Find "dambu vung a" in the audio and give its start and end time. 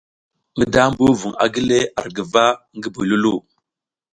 0.73-1.45